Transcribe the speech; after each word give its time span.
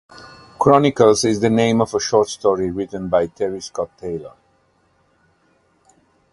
Chronicles 0.57 1.23
is 1.25 1.39
the 1.41 1.49
name 1.51 1.79
of 1.79 1.93
a 1.93 1.99
short 1.99 2.27
story 2.27 2.71
written 2.71 3.07
by 3.07 3.27
Terry 3.27 3.61
Scott 3.61 3.95
Taylor. 3.99 4.33